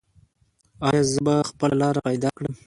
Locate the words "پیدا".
2.07-2.29